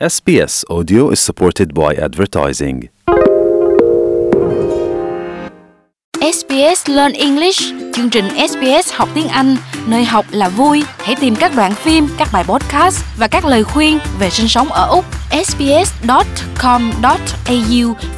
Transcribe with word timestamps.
SBS 0.00 0.64
Audio 0.68 1.10
is 1.10 1.20
supported 1.20 1.72
by 1.72 1.94
advertising. 1.94 2.88
SBS 6.20 6.88
Learn 6.88 7.12
English, 7.12 7.60
chương 7.92 8.10
trình 8.10 8.24
SBS 8.48 8.92
học 8.92 9.08
tiếng 9.14 9.28
Anh, 9.28 9.56
nơi 9.86 10.04
học 10.04 10.26
là 10.30 10.48
vui. 10.48 10.84
Hãy 10.98 11.16
tìm 11.20 11.36
các 11.36 11.52
đoạn 11.56 11.74
phim, 11.74 12.08
các 12.18 12.28
bài 12.32 12.44
podcast 12.44 13.04
và 13.18 13.28
các 13.28 13.44
lời 13.44 13.64
khuyên 13.64 13.98
về 14.18 14.30
sinh 14.30 14.48
sống 14.48 14.68
ở 14.68 14.88
Úc. 14.88 15.04
sbs.com.au 15.44 16.34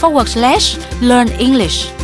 forward 0.00 0.26
slash 0.26 0.78
learn 1.00 1.28
English. 1.38 1.95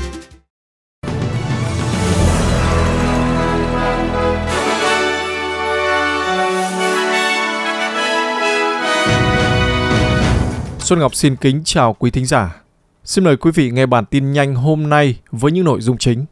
Xuân 10.82 10.98
Ngọc 10.98 11.14
xin 11.14 11.36
kính 11.36 11.62
chào 11.64 11.96
quý 11.98 12.10
thính 12.10 12.26
giả. 12.26 12.62
Xin 13.04 13.24
mời 13.24 13.36
quý 13.36 13.50
vị 13.54 13.70
nghe 13.70 13.86
bản 13.86 14.04
tin 14.04 14.32
nhanh 14.32 14.54
hôm 14.54 14.88
nay 14.88 15.18
với 15.30 15.52
những 15.52 15.64
nội 15.64 15.80
dung 15.80 15.98
chính. 15.98 16.24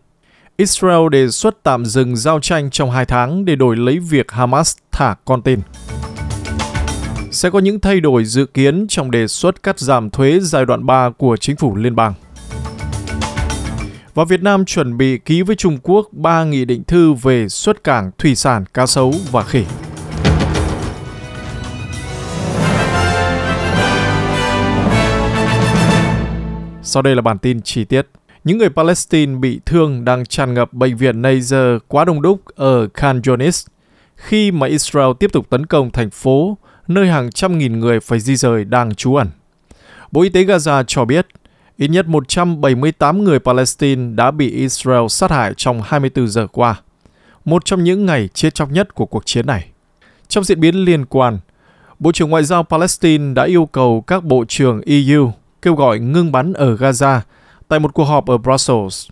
Israel 0.56 1.08
đề 1.10 1.28
xuất 1.28 1.62
tạm 1.62 1.84
dừng 1.84 2.16
giao 2.16 2.40
tranh 2.40 2.70
trong 2.70 2.90
2 2.90 3.04
tháng 3.04 3.44
để 3.44 3.56
đổi 3.56 3.76
lấy 3.76 3.98
việc 3.98 4.30
Hamas 4.30 4.76
thả 4.92 5.14
con 5.24 5.42
tin. 5.42 5.60
Sẽ 7.30 7.50
có 7.50 7.58
những 7.58 7.80
thay 7.80 8.00
đổi 8.00 8.24
dự 8.24 8.46
kiến 8.46 8.86
trong 8.88 9.10
đề 9.10 9.28
xuất 9.28 9.62
cắt 9.62 9.78
giảm 9.78 10.10
thuế 10.10 10.38
giai 10.42 10.66
đoạn 10.66 10.86
3 10.86 11.10
của 11.10 11.36
chính 11.36 11.56
phủ 11.56 11.76
liên 11.76 11.96
bang. 11.96 12.14
Và 14.14 14.24
Việt 14.24 14.42
Nam 14.42 14.64
chuẩn 14.64 14.98
bị 14.98 15.18
ký 15.18 15.42
với 15.42 15.56
Trung 15.56 15.78
Quốc 15.82 16.08
3 16.12 16.44
nghị 16.44 16.64
định 16.64 16.84
thư 16.84 17.12
về 17.12 17.48
xuất 17.48 17.84
cảng 17.84 18.10
thủy 18.18 18.34
sản, 18.34 18.64
cá 18.74 18.86
sấu 18.86 19.14
và 19.30 19.42
khỉ. 19.42 19.64
Sau 26.90 27.02
đây 27.02 27.16
là 27.16 27.22
bản 27.22 27.38
tin 27.38 27.62
chi 27.62 27.84
tiết. 27.84 28.06
Những 28.44 28.58
người 28.58 28.70
Palestine 28.70 29.38
bị 29.38 29.60
thương 29.66 30.04
đang 30.04 30.26
tràn 30.26 30.54
ngập 30.54 30.72
bệnh 30.72 30.96
viện 30.96 31.22
Nasser 31.22 31.78
quá 31.88 32.04
đông 32.04 32.22
đúc 32.22 32.40
ở 32.54 32.88
Khan 32.94 33.20
Yunis 33.26 33.66
khi 34.16 34.50
mà 34.50 34.66
Israel 34.66 35.10
tiếp 35.20 35.32
tục 35.32 35.50
tấn 35.50 35.66
công 35.66 35.90
thành 35.90 36.10
phố 36.10 36.58
nơi 36.88 37.08
hàng 37.08 37.30
trăm 37.30 37.58
nghìn 37.58 37.80
người 37.80 38.00
phải 38.00 38.20
di 38.20 38.36
rời 38.36 38.64
đang 38.64 38.94
trú 38.94 39.14
ẩn. 39.14 39.28
Bộ 40.10 40.22
Y 40.22 40.28
tế 40.28 40.44
Gaza 40.44 40.84
cho 40.86 41.04
biết 41.04 41.26
ít 41.76 41.88
nhất 41.88 42.08
178 42.08 43.24
người 43.24 43.38
Palestine 43.38 44.14
đã 44.14 44.30
bị 44.30 44.50
Israel 44.50 45.06
sát 45.08 45.30
hại 45.30 45.52
trong 45.56 45.82
24 45.84 46.28
giờ 46.28 46.46
qua, 46.46 46.80
một 47.44 47.64
trong 47.64 47.84
những 47.84 48.06
ngày 48.06 48.28
chết 48.34 48.54
chóc 48.54 48.72
nhất 48.72 48.94
của 48.94 49.06
cuộc 49.06 49.26
chiến 49.26 49.46
này. 49.46 49.68
Trong 50.28 50.44
diễn 50.44 50.60
biến 50.60 50.74
liên 50.74 51.04
quan, 51.04 51.38
Bộ 51.98 52.12
trưởng 52.12 52.30
Ngoại 52.30 52.44
giao 52.44 52.62
Palestine 52.62 53.34
đã 53.34 53.44
yêu 53.44 53.66
cầu 53.66 54.04
các 54.06 54.24
bộ 54.24 54.44
trưởng 54.48 54.80
EU 54.86 55.32
kêu 55.62 55.74
gọi 55.74 55.98
ngưng 55.98 56.32
bắn 56.32 56.52
ở 56.52 56.76
Gaza 56.76 57.20
tại 57.68 57.80
một 57.80 57.94
cuộc 57.94 58.04
họp 58.04 58.26
ở 58.26 58.38
Brussels. 58.38 59.08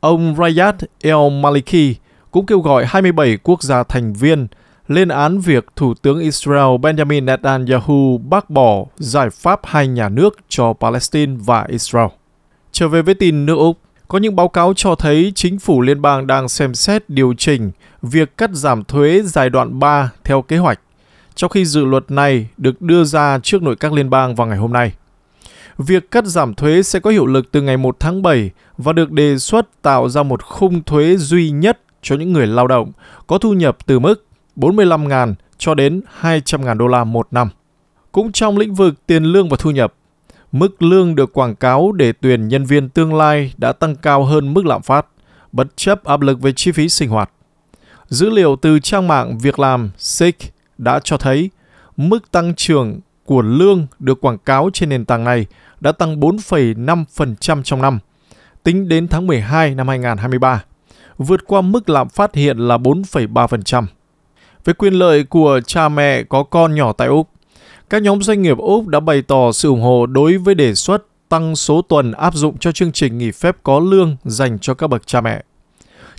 Ông 0.00 0.36
Rayad 0.38 0.74
El 1.00 1.40
Maliki 1.42 1.96
cũng 2.30 2.46
kêu 2.46 2.60
gọi 2.60 2.84
27 2.86 3.38
quốc 3.42 3.62
gia 3.62 3.82
thành 3.82 4.12
viên 4.12 4.46
lên 4.88 5.08
án 5.08 5.38
việc 5.38 5.66
Thủ 5.76 5.94
tướng 6.02 6.20
Israel 6.20 6.76
Benjamin 6.82 7.24
Netanyahu 7.24 8.18
bác 8.18 8.50
bỏ 8.50 8.84
giải 8.96 9.30
pháp 9.30 9.60
hai 9.64 9.88
nhà 9.88 10.08
nước 10.08 10.38
cho 10.48 10.72
Palestine 10.72 11.36
và 11.44 11.64
Israel. 11.68 12.08
Trở 12.72 12.88
về 12.88 13.02
với 13.02 13.14
tin 13.14 13.46
nước 13.46 13.56
Úc, 13.56 13.78
có 14.08 14.18
những 14.18 14.36
báo 14.36 14.48
cáo 14.48 14.72
cho 14.76 14.94
thấy 14.94 15.32
chính 15.34 15.58
phủ 15.58 15.80
liên 15.80 16.02
bang 16.02 16.26
đang 16.26 16.48
xem 16.48 16.74
xét 16.74 17.10
điều 17.10 17.34
chỉnh 17.38 17.70
việc 18.02 18.36
cắt 18.36 18.50
giảm 18.52 18.84
thuế 18.84 19.22
giai 19.24 19.50
đoạn 19.50 19.78
3 19.78 20.10
theo 20.24 20.42
kế 20.42 20.56
hoạch, 20.56 20.80
trong 21.34 21.50
khi 21.50 21.64
dự 21.64 21.84
luật 21.84 22.10
này 22.10 22.48
được 22.56 22.82
đưa 22.82 23.04
ra 23.04 23.38
trước 23.42 23.62
nội 23.62 23.76
các 23.76 23.92
liên 23.92 24.10
bang 24.10 24.34
vào 24.34 24.46
ngày 24.46 24.58
hôm 24.58 24.72
nay. 24.72 24.92
Việc 25.78 26.10
cắt 26.10 26.24
giảm 26.24 26.54
thuế 26.54 26.82
sẽ 26.82 27.00
có 27.00 27.10
hiệu 27.10 27.26
lực 27.26 27.52
từ 27.52 27.62
ngày 27.62 27.76
1 27.76 27.96
tháng 28.00 28.22
7 28.22 28.50
và 28.78 28.92
được 28.92 29.10
đề 29.10 29.38
xuất 29.38 29.82
tạo 29.82 30.08
ra 30.08 30.22
một 30.22 30.42
khung 30.42 30.82
thuế 30.82 31.16
duy 31.16 31.50
nhất 31.50 31.80
cho 32.02 32.16
những 32.16 32.32
người 32.32 32.46
lao 32.46 32.66
động 32.66 32.92
có 33.26 33.38
thu 33.38 33.52
nhập 33.52 33.76
từ 33.86 33.98
mức 33.98 34.26
45.000 34.56 35.34
cho 35.58 35.74
đến 35.74 36.00
200.000 36.20 36.76
đô 36.76 36.86
la 36.86 37.04
một 37.04 37.28
năm. 37.30 37.48
Cũng 38.12 38.32
trong 38.32 38.58
lĩnh 38.58 38.74
vực 38.74 39.06
tiền 39.06 39.24
lương 39.24 39.48
và 39.48 39.56
thu 39.60 39.70
nhập, 39.70 39.94
mức 40.52 40.82
lương 40.82 41.14
được 41.14 41.32
quảng 41.32 41.56
cáo 41.56 41.92
để 41.92 42.12
tuyển 42.12 42.48
nhân 42.48 42.64
viên 42.64 42.88
tương 42.88 43.14
lai 43.14 43.52
đã 43.56 43.72
tăng 43.72 43.96
cao 43.96 44.24
hơn 44.24 44.54
mức 44.54 44.66
lạm 44.66 44.82
phát, 44.82 45.06
bất 45.52 45.76
chấp 45.76 46.04
áp 46.04 46.20
lực 46.20 46.40
về 46.40 46.52
chi 46.52 46.72
phí 46.72 46.88
sinh 46.88 47.08
hoạt. 47.08 47.30
Dữ 48.08 48.30
liệu 48.30 48.56
từ 48.56 48.78
trang 48.78 49.08
mạng 49.08 49.38
việc 49.38 49.58
làm 49.58 49.90
SIG 49.98 50.34
đã 50.78 51.00
cho 51.04 51.16
thấy 51.16 51.50
mức 51.96 52.30
tăng 52.30 52.54
trưởng 52.54 53.00
của 53.24 53.42
lương 53.42 53.86
được 53.98 54.20
quảng 54.20 54.38
cáo 54.38 54.70
trên 54.72 54.88
nền 54.88 55.04
tảng 55.04 55.24
này 55.24 55.46
đã 55.80 55.92
tăng 55.92 56.20
4,5% 56.20 57.62
trong 57.62 57.82
năm, 57.82 57.98
tính 58.62 58.88
đến 58.88 59.08
tháng 59.08 59.26
12 59.26 59.74
năm 59.74 59.88
2023, 59.88 60.64
vượt 61.18 61.40
qua 61.46 61.60
mức 61.60 61.88
lạm 61.88 62.08
phát 62.08 62.34
hiện 62.34 62.58
là 62.58 62.76
4,3%. 62.76 63.84
Về 64.64 64.72
quyền 64.72 64.94
lợi 64.94 65.24
của 65.24 65.60
cha 65.66 65.88
mẹ 65.88 66.22
có 66.22 66.42
con 66.42 66.74
nhỏ 66.74 66.92
tại 66.92 67.08
Úc, 67.08 67.28
các 67.90 68.02
nhóm 68.02 68.22
doanh 68.22 68.42
nghiệp 68.42 68.58
Úc 68.58 68.86
đã 68.86 69.00
bày 69.00 69.22
tỏ 69.22 69.52
sự 69.52 69.68
ủng 69.68 69.82
hộ 69.82 70.06
đối 70.06 70.38
với 70.38 70.54
đề 70.54 70.74
xuất 70.74 71.06
tăng 71.28 71.56
số 71.56 71.82
tuần 71.82 72.12
áp 72.12 72.34
dụng 72.34 72.58
cho 72.58 72.72
chương 72.72 72.92
trình 72.92 73.18
nghỉ 73.18 73.30
phép 73.30 73.56
có 73.62 73.78
lương 73.78 74.16
dành 74.24 74.58
cho 74.58 74.74
các 74.74 74.86
bậc 74.86 75.06
cha 75.06 75.20
mẹ. 75.20 75.44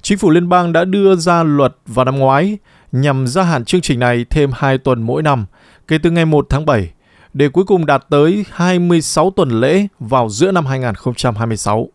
Chính 0.02 0.18
phủ 0.18 0.30
liên 0.30 0.50
bang 0.50 0.74
đã 0.74 0.86
đưa 0.86 1.16
ra 1.16 1.44
luật 1.44 1.76
vào 1.86 2.06
năm 2.06 2.20
ngoái 2.20 2.58
nhằm 2.92 3.28
gia 3.28 3.44
hạn 3.44 3.66
chương 3.66 3.82
trình 3.82 4.00
này 4.00 4.26
thêm 4.30 4.52
2 4.54 4.78
tuần 4.78 5.02
mỗi 5.02 5.24
năm 5.24 5.46
kể 5.88 5.98
từ 5.98 6.12
ngày 6.12 6.26
1 6.26 6.48
tháng 6.50 6.66
7 6.66 6.92
để 7.36 7.50
cuối 7.50 7.66
cùng 7.66 7.86
đạt 7.86 8.06
tới 8.10 8.46
26 8.52 9.32
tuần 9.32 9.50
lễ 9.50 9.88
vào 10.00 10.30
giữa 10.30 10.52
năm 10.52 10.66
2026. 10.66 11.90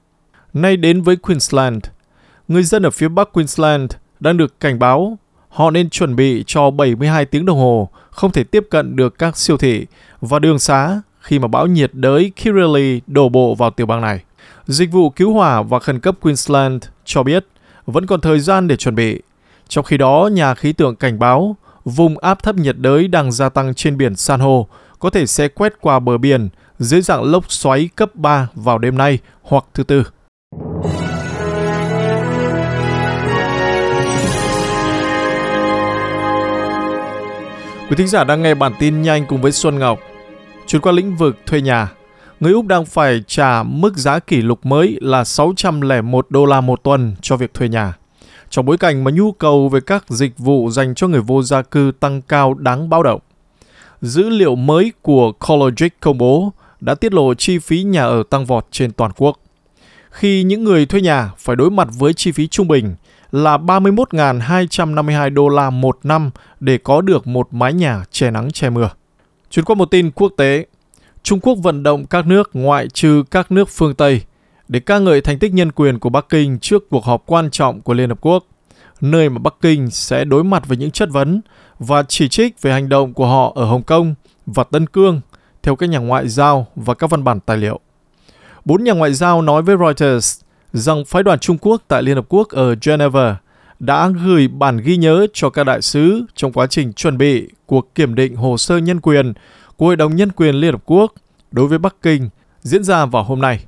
Nay 0.52 0.76
đến 0.76 1.02
với 1.02 1.16
Queensland, 1.16 1.84
người 2.48 2.62
dân 2.62 2.82
ở 2.82 2.90
phía 2.90 3.08
bắc 3.08 3.32
Queensland 3.32 3.90
đang 4.20 4.36
được 4.36 4.60
cảnh 4.60 4.78
báo 4.78 5.18
họ 5.48 5.70
nên 5.70 5.90
chuẩn 5.90 6.16
bị 6.16 6.44
cho 6.46 6.70
72 6.70 7.24
tiếng 7.24 7.46
đồng 7.46 7.58
hồ 7.58 7.88
không 8.10 8.32
thể 8.32 8.44
tiếp 8.44 8.66
cận 8.70 8.96
được 8.96 9.18
các 9.18 9.36
siêu 9.36 9.56
thị 9.56 9.86
và 10.20 10.38
đường 10.38 10.58
xá 10.58 11.00
khi 11.20 11.38
mà 11.38 11.48
bão 11.48 11.66
nhiệt 11.66 11.90
đới 11.94 12.32
Kirrily 12.36 13.00
đổ 13.06 13.28
bộ 13.28 13.54
vào 13.54 13.70
tiểu 13.70 13.86
bang 13.86 14.00
này. 14.00 14.20
Dịch 14.66 14.92
vụ 14.92 15.10
cứu 15.10 15.34
hỏa 15.34 15.62
và 15.62 15.78
khẩn 15.78 16.00
cấp 16.00 16.14
Queensland 16.20 16.82
cho 17.04 17.22
biết 17.22 17.46
vẫn 17.86 18.06
còn 18.06 18.20
thời 18.20 18.40
gian 18.40 18.68
để 18.68 18.76
chuẩn 18.76 18.94
bị. 18.94 19.20
Trong 19.68 19.84
khi 19.84 19.96
đó, 19.96 20.30
nhà 20.32 20.54
khí 20.54 20.72
tượng 20.72 20.96
cảnh 20.96 21.18
báo 21.18 21.56
vùng 21.84 22.18
áp 22.18 22.42
thấp 22.42 22.56
nhiệt 22.56 22.76
đới 22.78 23.08
đang 23.08 23.32
gia 23.32 23.48
tăng 23.48 23.74
trên 23.74 23.96
biển 23.96 24.16
san 24.16 24.40
hô 24.40 24.68
có 25.00 25.10
thể 25.10 25.26
sẽ 25.26 25.48
quét 25.48 25.72
qua 25.80 25.98
bờ 25.98 26.18
biển 26.18 26.48
dưới 26.78 27.00
dạng 27.00 27.22
lốc 27.22 27.52
xoáy 27.52 27.88
cấp 27.96 28.10
3 28.14 28.48
vào 28.54 28.78
đêm 28.78 28.98
nay 28.98 29.18
hoặc 29.42 29.64
thứ 29.74 29.82
tư. 29.82 30.04
Quý 37.88 37.96
thính 37.96 38.08
giả 38.08 38.24
đang 38.24 38.42
nghe 38.42 38.54
bản 38.54 38.72
tin 38.78 39.02
nhanh 39.02 39.26
cùng 39.28 39.40
với 39.40 39.52
Xuân 39.52 39.78
Ngọc. 39.78 39.98
Chuyển 40.66 40.82
qua 40.82 40.92
lĩnh 40.92 41.16
vực 41.16 41.36
thuê 41.46 41.60
nhà, 41.60 41.92
người 42.40 42.52
Úc 42.52 42.66
đang 42.66 42.86
phải 42.86 43.22
trả 43.26 43.62
mức 43.62 43.96
giá 43.96 44.18
kỷ 44.18 44.36
lục 44.36 44.66
mới 44.66 44.98
là 45.00 45.24
601 45.24 46.26
đô 46.30 46.44
la 46.46 46.60
một 46.60 46.80
tuần 46.82 47.14
cho 47.20 47.36
việc 47.36 47.54
thuê 47.54 47.68
nhà. 47.68 47.94
Trong 48.50 48.66
bối 48.66 48.78
cảnh 48.78 49.04
mà 49.04 49.10
nhu 49.10 49.32
cầu 49.32 49.68
về 49.68 49.80
các 49.80 50.04
dịch 50.08 50.38
vụ 50.38 50.70
dành 50.70 50.94
cho 50.94 51.08
người 51.08 51.20
vô 51.20 51.42
gia 51.42 51.62
cư 51.62 51.92
tăng 52.00 52.22
cao 52.22 52.54
đáng 52.54 52.90
báo 52.90 53.02
động 53.02 53.20
dữ 54.02 54.28
liệu 54.28 54.56
mới 54.56 54.92
của 55.02 55.32
CoreLogic 55.32 56.00
công 56.00 56.18
bố 56.18 56.52
đã 56.80 56.94
tiết 56.94 57.12
lộ 57.12 57.34
chi 57.34 57.58
phí 57.58 57.82
nhà 57.82 58.04
ở 58.04 58.22
tăng 58.30 58.46
vọt 58.46 58.66
trên 58.70 58.92
toàn 58.92 59.10
quốc. 59.16 59.40
Khi 60.10 60.42
những 60.42 60.64
người 60.64 60.86
thuê 60.86 61.00
nhà 61.00 61.30
phải 61.38 61.56
đối 61.56 61.70
mặt 61.70 61.88
với 61.98 62.12
chi 62.12 62.32
phí 62.32 62.46
trung 62.48 62.68
bình 62.68 62.94
là 63.32 63.56
31.252 63.56 65.34
đô 65.34 65.48
la 65.48 65.70
một 65.70 65.98
năm 66.02 66.30
để 66.60 66.78
có 66.78 67.00
được 67.00 67.26
một 67.26 67.48
mái 67.50 67.72
nhà 67.72 68.04
che 68.10 68.30
nắng 68.30 68.50
che 68.50 68.70
mưa. 68.70 68.90
Chuyển 69.50 69.64
qua 69.64 69.74
một 69.74 69.90
tin 69.90 70.10
quốc 70.10 70.32
tế, 70.36 70.66
Trung 71.22 71.40
Quốc 71.40 71.54
vận 71.62 71.82
động 71.82 72.06
các 72.06 72.26
nước 72.26 72.50
ngoại 72.52 72.88
trừ 72.88 73.22
các 73.30 73.52
nước 73.52 73.68
phương 73.68 73.94
Tây 73.94 74.22
để 74.68 74.80
ca 74.80 74.98
ngợi 74.98 75.20
thành 75.20 75.38
tích 75.38 75.54
nhân 75.54 75.72
quyền 75.72 75.98
của 75.98 76.08
Bắc 76.08 76.28
Kinh 76.28 76.58
trước 76.58 76.90
cuộc 76.90 77.04
họp 77.04 77.22
quan 77.26 77.50
trọng 77.50 77.80
của 77.80 77.94
Liên 77.94 78.08
Hợp 78.08 78.18
Quốc, 78.20 78.44
nơi 79.00 79.28
mà 79.28 79.38
Bắc 79.38 79.54
Kinh 79.60 79.90
sẽ 79.90 80.24
đối 80.24 80.44
mặt 80.44 80.68
với 80.68 80.76
những 80.76 80.90
chất 80.90 81.08
vấn 81.12 81.40
và 81.78 82.02
chỉ 82.02 82.28
trích 82.28 82.62
về 82.62 82.72
hành 82.72 82.88
động 82.88 83.14
của 83.14 83.26
họ 83.26 83.52
ở 83.54 83.64
Hồng 83.64 83.82
Kông 83.82 84.14
và 84.46 84.64
Tân 84.64 84.86
Cương, 84.86 85.20
theo 85.62 85.76
các 85.76 85.86
nhà 85.86 85.98
ngoại 85.98 86.28
giao 86.28 86.66
và 86.76 86.94
các 86.94 87.10
văn 87.10 87.24
bản 87.24 87.40
tài 87.40 87.56
liệu. 87.56 87.80
Bốn 88.64 88.84
nhà 88.84 88.92
ngoại 88.92 89.14
giao 89.14 89.42
nói 89.42 89.62
với 89.62 89.76
Reuters 89.76 90.40
rằng 90.72 91.04
phái 91.04 91.22
đoàn 91.22 91.38
Trung 91.38 91.58
Quốc 91.60 91.82
tại 91.88 92.02
Liên 92.02 92.16
Hợp 92.16 92.26
Quốc 92.28 92.48
ở 92.48 92.74
Geneva 92.86 93.36
đã 93.78 94.08
gửi 94.24 94.48
bản 94.48 94.76
ghi 94.76 94.96
nhớ 94.96 95.26
cho 95.32 95.50
các 95.50 95.64
đại 95.64 95.82
sứ 95.82 96.24
trong 96.34 96.52
quá 96.52 96.66
trình 96.66 96.92
chuẩn 96.92 97.18
bị 97.18 97.48
cuộc 97.66 97.94
kiểm 97.94 98.14
định 98.14 98.36
hồ 98.36 98.56
sơ 98.56 98.78
nhân 98.78 99.00
quyền 99.00 99.32
của 99.76 99.86
Hội 99.86 99.96
đồng 99.96 100.16
Nhân 100.16 100.32
quyền 100.32 100.54
Liên 100.54 100.72
Hợp 100.72 100.82
Quốc 100.84 101.12
đối 101.50 101.66
với 101.66 101.78
Bắc 101.78 101.96
Kinh 102.02 102.28
diễn 102.62 102.84
ra 102.84 103.06
vào 103.06 103.24
hôm 103.24 103.40
nay. 103.40 103.64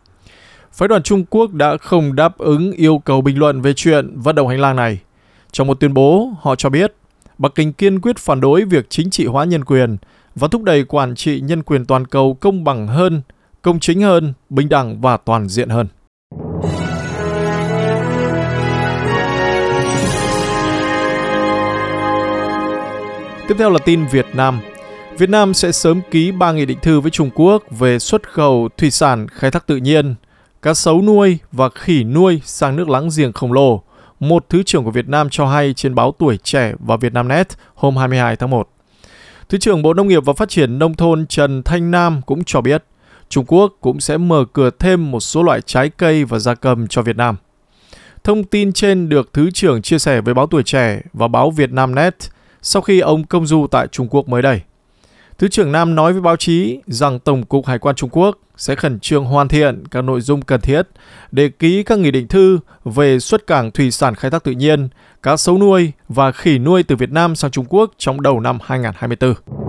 Phái 0.72 0.88
đoàn 0.88 1.02
Trung 1.02 1.24
Quốc 1.30 1.52
đã 1.52 1.76
không 1.76 2.16
đáp 2.16 2.38
ứng 2.38 2.72
yêu 2.72 2.98
cầu 3.04 3.20
bình 3.20 3.38
luận 3.38 3.60
về 3.60 3.72
chuyện 3.74 4.20
vận 4.20 4.34
động 4.34 4.48
hành 4.48 4.60
lang 4.60 4.76
này. 4.76 4.98
Trong 5.52 5.66
một 5.66 5.80
tuyên 5.80 5.94
bố, 5.94 6.30
họ 6.40 6.56
cho 6.56 6.68
biết 6.68 6.94
Bắc 7.38 7.54
Kinh 7.54 7.72
kiên 7.72 8.00
quyết 8.00 8.18
phản 8.18 8.40
đối 8.40 8.64
việc 8.64 8.86
chính 8.90 9.10
trị 9.10 9.26
hóa 9.26 9.44
nhân 9.44 9.64
quyền 9.64 9.96
và 10.34 10.48
thúc 10.48 10.62
đẩy 10.62 10.84
quản 10.84 11.14
trị 11.14 11.40
nhân 11.40 11.62
quyền 11.62 11.86
toàn 11.86 12.06
cầu 12.06 12.36
công 12.40 12.64
bằng 12.64 12.88
hơn, 12.88 13.22
công 13.62 13.80
chính 13.80 14.00
hơn, 14.02 14.32
bình 14.50 14.68
đẳng 14.68 15.00
và 15.00 15.16
toàn 15.16 15.48
diện 15.48 15.68
hơn. 15.68 15.86
Tiếp 23.48 23.54
theo 23.58 23.70
là 23.70 23.78
tin 23.84 24.06
Việt 24.06 24.26
Nam. 24.34 24.60
Việt 25.18 25.28
Nam 25.30 25.54
sẽ 25.54 25.72
sớm 25.72 26.00
ký 26.10 26.32
ba 26.32 26.52
nghị 26.52 26.66
định 26.66 26.78
thư 26.82 27.00
với 27.00 27.10
Trung 27.10 27.30
Quốc 27.34 27.62
về 27.70 27.98
xuất 27.98 28.32
khẩu 28.32 28.68
thủy 28.76 28.90
sản 28.90 29.28
khai 29.28 29.50
thác 29.50 29.66
tự 29.66 29.76
nhiên, 29.76 30.14
cá 30.62 30.74
sấu 30.74 31.02
nuôi 31.02 31.38
và 31.52 31.68
khỉ 31.68 32.04
nuôi 32.04 32.40
sang 32.44 32.76
nước 32.76 32.88
láng 32.88 33.08
giềng 33.16 33.32
khổng 33.32 33.52
lồ, 33.52 33.82
một 34.22 34.46
thứ 34.48 34.62
trưởng 34.62 34.84
của 34.84 34.90
Việt 34.90 35.08
Nam 35.08 35.28
cho 35.30 35.46
hay 35.46 35.74
trên 35.74 35.94
báo 35.94 36.14
Tuổi 36.18 36.38
Trẻ 36.42 36.72
và 36.78 36.96
Vietnamnet 36.96 37.48
hôm 37.74 37.96
22 37.96 38.36
tháng 38.36 38.50
1. 38.50 38.68
Thứ 39.48 39.58
trưởng 39.58 39.82
Bộ 39.82 39.94
Nông 39.94 40.08
nghiệp 40.08 40.24
và 40.24 40.32
Phát 40.32 40.48
triển 40.48 40.78
Nông 40.78 40.94
thôn 40.94 41.26
Trần 41.26 41.62
Thanh 41.62 41.90
Nam 41.90 42.20
cũng 42.26 42.44
cho 42.44 42.60
biết, 42.60 42.84
Trung 43.28 43.44
Quốc 43.48 43.72
cũng 43.80 44.00
sẽ 44.00 44.16
mở 44.16 44.44
cửa 44.52 44.70
thêm 44.78 45.10
một 45.10 45.20
số 45.20 45.42
loại 45.42 45.60
trái 45.60 45.88
cây 45.88 46.24
và 46.24 46.38
gia 46.38 46.54
cầm 46.54 46.88
cho 46.88 47.02
Việt 47.02 47.16
Nam. 47.16 47.36
Thông 48.24 48.44
tin 48.44 48.72
trên 48.72 49.08
được 49.08 49.32
Thứ 49.32 49.50
trưởng 49.50 49.82
chia 49.82 49.98
sẻ 49.98 50.20
với 50.20 50.34
báo 50.34 50.46
Tuổi 50.46 50.62
Trẻ 50.62 51.00
và 51.12 51.28
báo 51.28 51.50
Vietnamnet 51.50 52.14
sau 52.62 52.82
khi 52.82 53.00
ông 53.00 53.24
công 53.24 53.46
du 53.46 53.66
tại 53.70 53.86
Trung 53.86 54.08
Quốc 54.10 54.28
mới 54.28 54.42
đây. 54.42 54.60
Thứ 55.38 55.48
trưởng 55.48 55.72
Nam 55.72 55.94
nói 55.94 56.12
với 56.12 56.22
báo 56.22 56.36
chí 56.36 56.78
rằng 56.86 57.18
Tổng 57.18 57.44
cục 57.44 57.66
Hải 57.66 57.78
quan 57.78 57.94
Trung 57.94 58.10
Quốc 58.12 58.38
sẽ 58.56 58.74
khẩn 58.74 59.00
trương 59.00 59.24
hoàn 59.24 59.48
thiện 59.48 59.84
các 59.90 60.02
nội 60.02 60.20
dung 60.20 60.42
cần 60.42 60.60
thiết 60.60 60.82
để 61.30 61.48
ký 61.48 61.82
các 61.82 61.98
nghị 61.98 62.10
định 62.10 62.28
thư 62.28 62.58
về 62.84 63.18
xuất 63.18 63.46
cảng 63.46 63.70
thủy 63.70 63.90
sản 63.90 64.14
khai 64.14 64.30
thác 64.30 64.44
tự 64.44 64.52
nhiên, 64.52 64.88
cá 65.22 65.36
sấu 65.36 65.58
nuôi 65.58 65.92
và 66.08 66.32
khỉ 66.32 66.58
nuôi 66.58 66.82
từ 66.82 66.96
Việt 66.96 67.10
Nam 67.10 67.36
sang 67.36 67.50
Trung 67.50 67.66
Quốc 67.68 67.92
trong 67.98 68.20
đầu 68.20 68.40
năm 68.40 68.58
2024. 68.62 69.61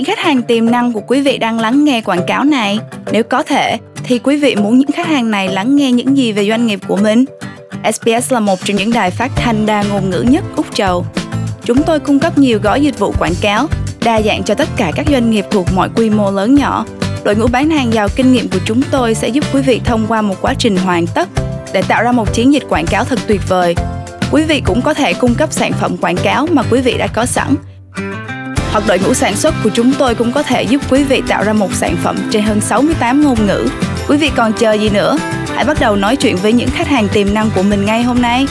Những 0.00 0.04
khách 0.04 0.18
hàng 0.18 0.42
tiềm 0.42 0.70
năng 0.70 0.92
của 0.92 1.00
quý 1.06 1.20
vị 1.20 1.38
đang 1.38 1.60
lắng 1.60 1.84
nghe 1.84 2.00
quảng 2.00 2.26
cáo 2.26 2.44
này 2.44 2.78
nếu 3.12 3.22
có 3.22 3.42
thể 3.42 3.78
thì 4.04 4.18
quý 4.18 4.36
vị 4.36 4.54
muốn 4.54 4.78
những 4.78 4.92
khách 4.92 5.06
hàng 5.06 5.30
này 5.30 5.48
lắng 5.48 5.76
nghe 5.76 5.92
những 5.92 6.16
gì 6.16 6.32
về 6.32 6.48
doanh 6.48 6.66
nghiệp 6.66 6.80
của 6.88 6.96
mình 6.96 7.24
SBS 7.92 8.32
là 8.32 8.40
một 8.40 8.58
trong 8.64 8.76
những 8.76 8.92
đài 8.92 9.10
phát 9.10 9.30
thanh 9.36 9.66
đa 9.66 9.82
ngôn 9.82 10.10
ngữ 10.10 10.24
nhất 10.28 10.44
Úc 10.56 10.74
Châu. 10.74 11.06
Chúng 11.64 11.82
tôi 11.82 12.00
cung 12.00 12.18
cấp 12.18 12.38
nhiều 12.38 12.58
gói 12.62 12.82
dịch 12.82 12.98
vụ 12.98 13.14
quảng 13.18 13.34
cáo, 13.40 13.66
đa 14.04 14.22
dạng 14.22 14.42
cho 14.42 14.54
tất 14.54 14.68
cả 14.76 14.92
các 14.96 15.06
doanh 15.10 15.30
nghiệp 15.30 15.44
thuộc 15.50 15.66
mọi 15.74 15.88
quy 15.96 16.10
mô 16.10 16.30
lớn 16.30 16.54
nhỏ. 16.54 16.86
Đội 17.24 17.36
ngũ 17.36 17.46
bán 17.46 17.70
hàng 17.70 17.92
giàu 17.92 18.08
kinh 18.16 18.32
nghiệm 18.32 18.48
của 18.48 18.60
chúng 18.64 18.82
tôi 18.90 19.14
sẽ 19.14 19.28
giúp 19.28 19.44
quý 19.52 19.62
vị 19.62 19.80
thông 19.84 20.06
qua 20.08 20.22
một 20.22 20.34
quá 20.40 20.54
trình 20.58 20.76
hoàn 20.76 21.06
tất 21.06 21.28
để 21.72 21.82
tạo 21.82 22.02
ra 22.02 22.12
một 22.12 22.34
chiến 22.34 22.52
dịch 22.52 22.64
quảng 22.68 22.86
cáo 22.86 23.04
thật 23.04 23.18
tuyệt 23.26 23.40
vời. 23.48 23.74
Quý 24.30 24.42
vị 24.44 24.62
cũng 24.64 24.82
có 24.82 24.94
thể 24.94 25.14
cung 25.14 25.34
cấp 25.34 25.52
sản 25.52 25.72
phẩm 25.72 25.96
quảng 25.96 26.16
cáo 26.16 26.46
mà 26.52 26.62
quý 26.70 26.80
vị 26.80 26.98
đã 26.98 27.06
có 27.06 27.26
sẵn 27.26 27.56
hoặc 28.72 28.84
đội 28.86 28.98
ngũ 28.98 29.14
sản 29.14 29.36
xuất 29.36 29.54
của 29.64 29.70
chúng 29.74 29.92
tôi 29.98 30.14
cũng 30.14 30.32
có 30.32 30.42
thể 30.42 30.62
giúp 30.62 30.82
quý 30.90 31.04
vị 31.04 31.22
tạo 31.28 31.44
ra 31.44 31.52
một 31.52 31.74
sản 31.74 31.96
phẩm 32.02 32.16
trên 32.30 32.42
hơn 32.42 32.60
68 32.60 33.20
ngôn 33.20 33.46
ngữ. 33.46 33.68
Quý 34.08 34.16
vị 34.16 34.30
còn 34.36 34.52
chờ 34.52 34.72
gì 34.72 34.90
nữa? 34.90 35.18
Hãy 35.54 35.64
bắt 35.64 35.76
đầu 35.80 35.96
nói 35.96 36.16
chuyện 36.16 36.36
với 36.36 36.52
những 36.52 36.70
khách 36.70 36.88
hàng 36.88 37.08
tiềm 37.08 37.34
năng 37.34 37.50
của 37.50 37.62
mình 37.62 37.84
ngay 37.84 38.02
hôm 38.02 38.22
nay. 38.22 38.46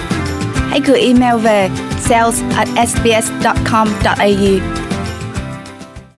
Hãy 0.69 0.81
gửi 0.85 1.01
email 1.01 1.37
về 1.37 1.69
sales 2.01 2.41
at 2.55 2.67
sbs.com.au 2.89 4.78